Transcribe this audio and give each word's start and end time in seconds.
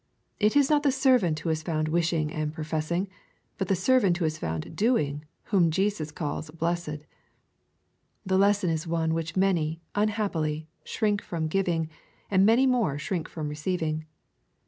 It 0.39 0.55
is 0.55 0.67
not 0.67 0.81
the 0.81 0.91
servant 0.91 1.39
who 1.41 1.51
is 1.51 1.61
found 1.61 1.87
wishing 1.87 2.33
and 2.33 2.51
professing, 2.51 3.07
but 3.59 3.67
the 3.67 3.75
servant 3.75 4.17
who 4.17 4.25
is 4.25 4.39
found" 4.39 4.75
doing" 4.75 5.25
whom 5.53 5.69
Jesus 5.69 6.09
calls" 6.09 6.49
blessed." 6.59 7.05
The 8.25 8.37
lesson 8.39 8.71
is 8.71 8.87
one 8.87 9.13
which 9.13 9.37
many, 9.37 9.79
unhappily, 9.93 10.67
shrink 10.83 11.21
from 11.21 11.47
giving, 11.47 11.87
and 12.31 12.47
many 12.47 12.65
more 12.65 12.97
shrink 12.97 13.29
from 13.29 13.47
receiving. 13.47 14.07